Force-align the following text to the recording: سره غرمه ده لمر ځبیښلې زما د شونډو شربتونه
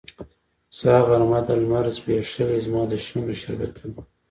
سره 0.77 0.99
غرمه 1.07 1.39
ده 1.45 1.53
لمر 1.61 1.85
ځبیښلې 1.97 2.57
زما 2.65 2.81
د 2.87 2.93
شونډو 3.05 3.33
شربتونه 3.41 4.01